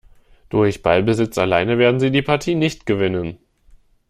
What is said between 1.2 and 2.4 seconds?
alleine werden sie die